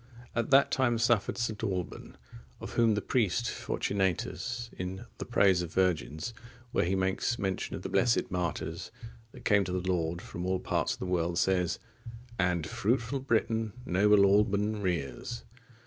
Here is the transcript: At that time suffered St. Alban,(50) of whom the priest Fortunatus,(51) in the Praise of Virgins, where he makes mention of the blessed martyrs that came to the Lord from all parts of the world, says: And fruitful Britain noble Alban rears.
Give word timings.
At 0.35 0.49
that 0.49 0.71
time 0.71 0.97
suffered 0.97 1.37
St. 1.37 1.63
Alban,(50) 1.63 2.15
of 2.59 2.71
whom 2.73 2.95
the 2.95 3.03
priest 3.03 3.51
Fortunatus,(51) 3.51 4.73
in 4.81 5.05
the 5.19 5.25
Praise 5.25 5.61
of 5.61 5.71
Virgins, 5.75 6.33
where 6.71 6.85
he 6.85 6.95
makes 6.95 7.37
mention 7.37 7.75
of 7.75 7.83
the 7.83 7.89
blessed 7.89 8.31
martyrs 8.31 8.89
that 9.31 9.45
came 9.45 9.63
to 9.63 9.71
the 9.71 9.87
Lord 9.91 10.19
from 10.19 10.43
all 10.47 10.59
parts 10.59 10.93
of 10.93 10.99
the 11.01 11.05
world, 11.05 11.37
says: 11.37 11.77
And 12.39 12.65
fruitful 12.65 13.19
Britain 13.19 13.73
noble 13.85 14.25
Alban 14.25 14.81
rears. 14.81 15.43